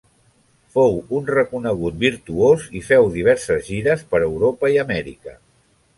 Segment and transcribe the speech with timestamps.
[0.77, 5.37] Fou un reconegut virtuós i féu diverses gires per Europa i Amèrica.